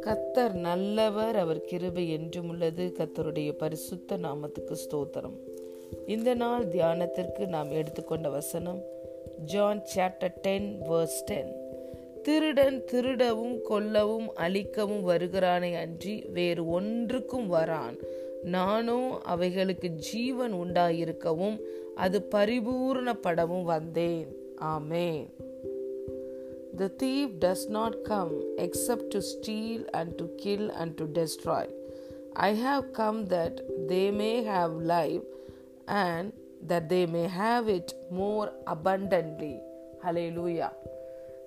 கத்தர் 0.00 0.52
நல்லவர் 0.52 1.36
அவர் 1.36 1.60
கிருபை 1.60 2.10
என்றும் 2.10 2.48
உள்ளது. 2.48 2.92
கத்தருடைய 2.98 3.52
பரிசுத்த 3.52 4.16
நாமத்துக்கு 4.16 4.74
ஸ்தோத்திரம். 4.74 5.36
இந்த 6.06 6.34
நாள் 6.34 6.66
தியானத்திற்கு 6.66 7.46
நாம் 7.46 7.70
எடுத்துக்கொண்ட 7.70 8.28
வசனம் 8.28 8.82
John 9.44 9.82
chapter 9.96 10.34
ten 10.40 10.78
verse 10.90 11.22
ten 11.24 11.52
திருடன் 12.22 12.84
திருடவும் 12.84 13.60
கொல்லவும் 13.70 14.26
அழிக்கவும் 14.34 15.08
வருகிறானே 15.08 15.74
அன்றி 15.74 16.24
வேறு 16.32 16.68
ஒன்றுக்கும் 16.68 17.52
வரான். 17.52 17.98
நானோ 18.42 19.18
அவைகளுக்கு 19.22 19.88
ஜீவன் 19.88 20.54
உண்டாயிருக்கவும் 20.54 21.60
அது 21.94 22.26
பரிபூர்ணப்படவும் 22.30 23.62
வந்தேன். 23.62 24.36
ஆமேன். 24.60 25.47
The 26.78 26.88
thief 26.90 27.40
does 27.40 27.68
not 27.68 28.04
come 28.04 28.40
except 28.56 29.10
to 29.10 29.20
steal 29.20 29.84
and 29.94 30.16
to 30.16 30.28
kill 30.38 30.70
and 30.70 30.96
to 30.98 31.08
destroy. 31.08 31.66
I 32.36 32.50
have 32.50 32.92
come 32.92 33.26
that 33.26 33.60
they 33.88 34.12
may 34.12 34.44
have 34.44 34.70
life 34.72 35.22
and 35.88 36.32
that 36.62 36.88
they 36.88 37.04
may 37.06 37.26
have 37.26 37.68
it 37.68 37.94
more 38.12 38.52
abundantly. 38.68 39.60
Hallelujah. 40.04 40.70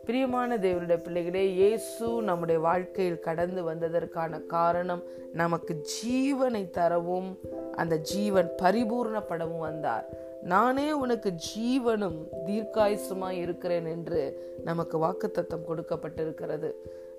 பிரியமான 0.05 0.57
தேவனுடைய 0.57 0.97
பிள்ளைகளே 1.03 1.53
இயேசு 1.53 2.21
நம்முடைய 2.21 2.61
வாழ்க்கையில் 2.61 3.19
கடந்து 3.19 3.61
வந்ததற்கான 3.69 4.45
காரணம் 4.45 5.03
நமக்கு 5.33 5.73
ஜீவனை 5.91 6.69
தரவும் 6.69 7.39
அந்த 7.75 7.97
ஜீவன் 7.97 8.49
பரிபூர்ணப்படவும் 8.61 9.65
வந்தார். 9.67 10.05
நானே 10.43 10.91
உனக்கு 10.91 11.33
ஜீவனும் 11.49 12.17
தீர்க்காயுசுமாய் 12.45 13.39
இருக்கிறேன் 13.43 13.85
என்று 13.85 14.21
நமக்கு 14.63 14.97
வாக்குத்தத்தம் 15.05 15.67
கொடுக்கப்பட்டிருக்கிறது. 15.69 16.71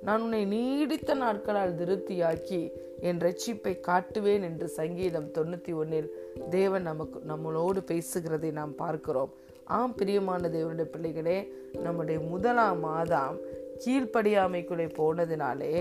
நான் 0.03 0.21
உன்னை 0.21 0.45
நீடித்த 0.45 1.15
நாட்களால் 1.15 1.79
திருப்தியாக்கி 1.81 2.63
என் 3.01 3.19
ரட்சிப்பை 3.19 3.75
காட்டுவேன் 3.89 4.43
என்று 4.43 4.69
சங்கீதம் 4.69 5.31
தொண்ணூத்தி 5.39 5.75
ஒன்னில் 5.75 6.11
தேவன் 6.51 6.83
நமக்கு 6.83 7.21
நம்மளோடு 7.29 7.83
பேசுகிறதை 7.93 8.53
நாம் 8.53 8.75
பார்க்கிறோம். 8.75 9.33
ஆம் 9.77 9.95
பிரியமான 9.95 10.49
தேவனுடைய 10.49 10.89
பிள்ளைகளே 10.95 11.39
நம்முடைய 11.83 12.19
முதலாம் 12.31 12.81
மாதம் 12.81 13.37
கீழ்ப்படியாமைக்குள்ளே 13.83 14.87
போனதினாலே 14.99 15.77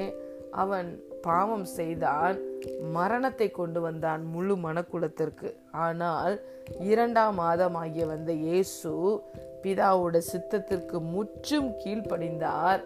அவன் 0.64 0.90
பாவம் 1.26 1.66
செய்தான் 1.78 2.38
மரணத்தை 2.94 3.48
கொண்டு 3.52 3.80
வந்தான் 3.82 4.22
முழு 4.34 4.56
மனக்குலத்திற்கு. 4.56 5.50
ஆனால் 5.86 6.36
இரண்டாம் 6.94 7.36
மாதம் 7.36 7.78
ஆகிய 7.82 8.06
வந்த 8.06 8.32
இயேசு 8.46 8.92
பிதாவோட 9.64 10.18
சித்தத்திற்கு 10.32 10.98
முற்றும் 11.14 11.70
கீழ்ப்படிந்தார். 11.82 12.82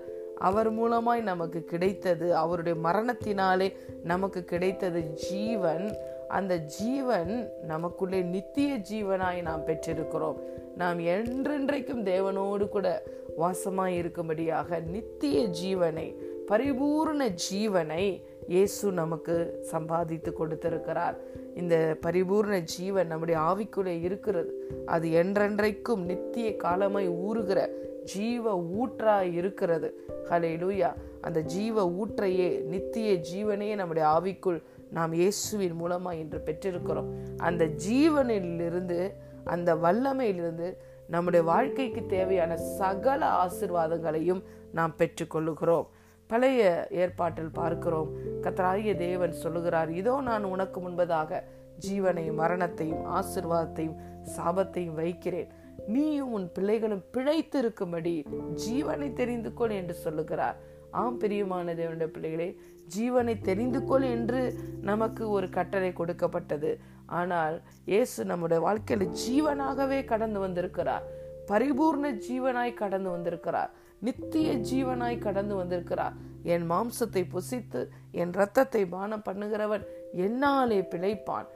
அவர் 0.48 0.70
மூலமாய் 0.74 1.22
நமக்கு 1.32 1.60
கிடைத்தது 1.64 2.28
அவருடைய 2.44 2.76
மரணத்தினாலே 2.88 3.68
நமக்கு 4.04 4.44
கிடைத்தது 4.44 5.02
ஜீவன். 5.26 5.86
அந்த 6.28 6.58
ஜீவன் 6.58 7.50
நமக்குள்ளே 7.62 8.22
நித்திய 8.22 8.78
ஜீவனாய் 8.92 9.42
நாம் 9.42 9.66
பெற்றிருக்கிறோம். 9.66 10.36
நாம் 10.76 11.00
என்றென்றைக்கும் 11.00 12.04
தேவனோடு 12.04 12.70
கூட 12.70 13.04
வாசமாய் 13.38 13.96
இருக்கும்படியாக 14.02 14.86
நித்திய 14.86 15.48
ஜீவனை 15.64 16.16
பரிபூர்ண 16.48 17.36
ஜீவனை 17.52 18.24
இயேசு 18.48 18.92
நமக்கு 18.92 19.60
சம்பாதித்து 19.62 20.34
கொடுத்திருக்கிறார். 20.34 21.18
இந்த 21.56 21.98
பரிபூர்ண 22.02 22.60
ஜீவன் 22.60 23.08
நம்முடைய 23.08 23.40
ஆவிக்குள்ளே 23.40 24.02
இருக்கிறது. 24.02 24.68
அது 24.86 25.10
என்றென்றைக்கும் 25.10 26.04
நித்திய 26.04 26.56
காலமாய் 26.56 27.10
ஊறுகிற 27.10 27.70
ஜீவ 28.04 28.64
ஊற்றாய் 28.78 29.34
இருக்கிறது. 29.34 30.08
ஹலே 30.30 30.52
லூயா 30.64 30.94
அந்த 31.22 31.42
ஜீவ 31.42 31.92
ஊற்றையே 31.92 32.62
நித்திய 32.62 33.14
ஜீவனையே 33.14 33.76
நம்முடைய 33.76 34.10
ஆவிக்குள் 34.10 34.62
நாம் 34.92 35.14
இயேசுவின் 35.14 35.82
மூலமா 35.82 36.14
இன்று 36.14 36.44
பெற்றிருக்கிறோம். 36.46 37.10
அந்த 37.38 37.66
ஜீவனிலிருந்து 37.66 39.14
அந்த 39.44 39.76
வல்லமையிலிருந்து 39.76 40.78
நம்முடைய 41.08 41.46
வாழ்க்கைக்கு 41.46 42.06
தேவையான 42.06 42.58
சகல 42.58 43.46
ஆசிர்வாதங்களையும் 43.46 44.44
நாம் 44.72 44.96
பெற்றுக்கொள்ளுகிறோம். 44.98 45.86
பழைய 46.28 46.88
ஏற்பாட்டில் 46.92 47.52
பார்க்கிறோம். 47.52 48.10
கத்தராகிய 48.42 48.98
தேவன் 48.98 49.32
சொல்லுகிறார் 49.32 49.90
இதோ 49.90 50.22
நான் 50.22 50.44
உனக்கு 50.44 50.82
முன்பதாக 50.82 51.44
ஜீவனையும் 51.90 52.34
மரணத்தையும் 52.34 53.06
ஆசிர்வாதத்தையும் 53.06 53.96
சாபத்தையும் 54.38 54.94
வைக்கிறேன். 54.94 55.48
நீயும் 55.88 56.32
உன் 56.32 56.52
பிள்ளைகளும் 56.52 57.04
பிழைத்து 57.12 57.60
இருக்கும்படி 57.60 58.26
ஜீவனை 58.68 59.14
தெரிந்து 59.14 59.54
கொள் 59.54 59.70
என்று 59.70 59.94
சொல்லுகிறார். 59.94 60.58
ஆம் 61.02 61.20
பிரியமான 61.22 61.74
தேவனுடைய 61.80 62.10
பிள்ளைகளே 62.16 62.50
ஜீவனை 62.96 63.36
தெரிந்து 63.48 63.80
கொள் 63.84 64.06
என்று 64.16 64.42
நமக்கு 64.90 65.24
ஒரு 65.30 65.48
கட்டளை 65.58 65.92
கொடுக்கப்பட்டது. 65.94 66.72
ஆனால் 67.20 67.56
இயேசு 67.86 68.20
நம்முடைய 68.32 68.60
வாழ்க்கையில 68.68 69.08
ஜீவனாகவே 69.24 70.00
கடந்து 70.12 70.40
வந்திருக்கிறார். 70.46 71.06
பரிபூர்ண 71.50 72.06
ஜீவனாய் 72.28 72.80
கடந்து 72.84 73.10
வந்திருக்கிறார். 73.10 73.72
நித்திய 74.02 74.50
ஜீவனாய் 74.70 75.24
கடந்து 75.26 75.56
வந்திருக்கிறார். 75.56 76.16
என் 76.54 76.66
மாம்சத்தை 76.72 77.24
புசித்து 77.34 77.82
என் 78.22 78.34
ரத்தத்தை 78.40 78.84
பானம் 78.96 79.26
பண்ணுகிறவன் 79.28 79.86
என்னாலே 80.26 80.80
பிழைப்பான். 80.94 81.48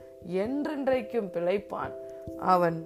என்றென்றைக்கும் 0.44 1.32
பிழைப்பான். 1.36 1.92
அவன் 2.54 2.78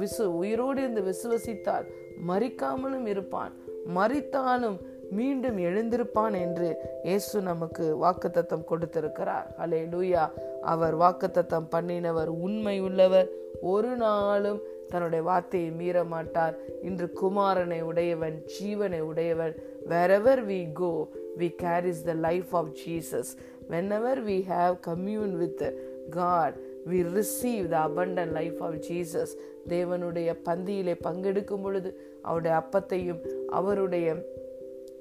விசு 0.00 0.24
உயிரோடு 0.40 0.80
இருந்து 0.82 1.02
விசுவசித்தால் 1.10 1.86
மறிக்காமலும் 2.28 3.06
இருப்பான். 3.12 3.52
மறித்தாலும் 3.98 4.78
மீண்டும் 5.10 5.58
எழுந்திருப்பான் 5.58 6.36
என்று 6.40 6.68
இயேசு 7.02 7.40
நமக்கு 7.40 7.84
வாக்குத்தத்தம் 8.02 8.64
கொடுத்திருக்கிறார். 8.64 9.48
அலே 9.58 9.80
லூயா 9.92 10.24
அவர் 10.60 10.96
வாக்குத்தத்தம் 10.98 11.70
பண்ணினவர் 11.70 12.30
உண்மை 12.46 12.80
உள்ளவர் 12.80 13.28
ஒரு 13.60 13.96
நாளும் 13.96 14.60
தன்னுடைய 14.88 15.24
வார்த்தையை 15.24 15.70
மீற 15.70 16.04
மாட்டார். 16.04 16.56
இன்று 16.82 17.06
குமாரனை 17.22 17.80
உடையவன் 17.80 18.42
ஜீவனை 18.54 19.00
உடையவன். 19.00 19.54
Wherever 19.88 20.42
we 20.50 20.72
go 20.72 21.08
we 21.38 21.48
carries 21.62 22.02
the 22.04 22.12
life 22.12 22.56
of 22.56 22.72
Jesus 22.86 23.30
whenever 23.70 24.20
we 24.28 24.38
have 24.48 24.74
commune 24.80 25.36
with 25.36 25.64
God 26.10 26.56
we 26.90 26.98
receive 27.14 27.68
the 27.68 27.76
abundant 27.78 28.32
life 28.32 28.62
of 28.62 28.78
Jesus 28.88 29.32
தேவனுடைய 29.68 30.30
பந்தியிலே 30.44 30.94
பங்கெடுக்கும் 31.04 31.62
பொழுது 31.62 31.90
அவருடைய 32.22 32.62
அப்பத்தையும் 32.62 33.20
அவருடைய 33.48 34.14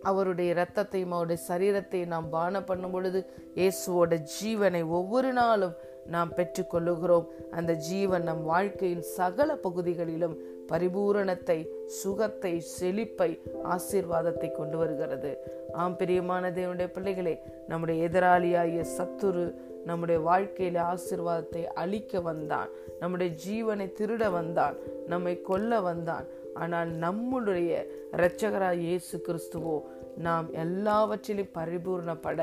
அவருடைய 0.04 0.54
இரத்தத்தையும் 0.54 1.12
அவருடைய 1.12 1.42
சரீரத்தையும் 1.48 2.14
நாம் 2.16 2.30
பானம் 2.30 2.66
பண்ணும் 2.66 2.92
பொழுது 2.92 3.26
இயேசுவோட 3.56 4.22
ஜீவனை 4.40 4.88
ஒவ்வொரு 4.88 5.34
நாளும் 5.34 5.76
நாம் 6.08 6.34
பெற்றுக்கொள்ளுகிறோம். 6.36 7.26
அந்த 7.52 7.74
ஜீவன் 7.74 8.24
நம் 8.24 8.44
வாழ்க்கையின் 8.44 9.02
சகல 9.02 9.56
பகுதிகளிலும் 9.56 10.38
பரிபூரணத்தை 10.68 11.68
சுகத்தை 11.86 12.60
செழிப்பை 12.60 13.42
ஆசீர்வாதத்தை 13.64 14.52
கொண்டு 14.52 14.78
வருகிறது. 14.78 15.38
ஆம் 15.74 15.96
பிரியமான 15.96 16.52
தேவனுடைய 16.52 16.88
பிள்ளைகளே 16.88 17.42
நம்முடைய 17.68 18.10
எதிராளியாகிய 18.10 18.86
சத்துரு 18.98 19.56
நம்முடைய 19.86 20.22
வாழ்க்கையில 20.22 20.78
ஆசிர்வாதத்தை 20.94 21.66
அழிக்க 21.66 22.22
வந்தான். 22.22 22.70
நம்முடைய 23.00 23.34
ஜீவனை 23.48 23.94
திருட 24.00 24.32
வந்தான். 24.32 24.76
நம்மை 25.08 25.42
கொல்ல 25.42 25.82
வந்தான். 25.82 26.26
ஆனால் 26.60 26.90
நம்முடைய 27.04 27.72
இரட்சகராக 28.12 28.84
இயேசு 28.88 29.16
கிறிஸ்துவோ 29.28 29.76
நாம் 30.18 30.48
எல்லாவற்றிலும் 30.54 31.54
பரிபூர்ணப்பட 31.54 32.40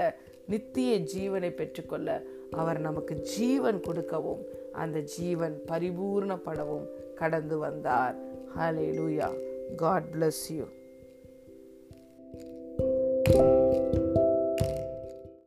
நித்திய 0.46 0.98
ஜீவனை 1.14 1.50
பெற்றுக்கொள்ள 1.50 2.08
அவர் 2.50 2.80
நமக்கு 2.80 3.14
ஜீவன் 3.32 3.80
கொடுக்கவும் 3.80 4.42
அந்த 4.72 4.98
ஜீவன் 5.00 5.56
பரிபூர்ணப்படவும் 5.66 6.86
கடந்து 7.14 7.58
வந்தார். 7.58 8.16
ஹலே 8.58 8.88
லூயா 8.98 9.28
காட் 9.76 10.08
பிளஸ் 10.12 10.44
யூ 10.48 10.64